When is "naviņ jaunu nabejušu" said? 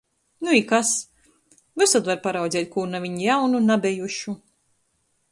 2.93-4.35